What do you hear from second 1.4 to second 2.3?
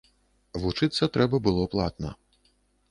было платна.